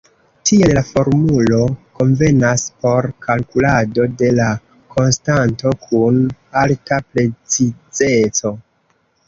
[0.49, 1.59] Tiel la formulo
[1.99, 4.49] konvenas por kalkulado de la
[4.97, 6.21] konstanto kun
[6.65, 8.57] alta precizeco.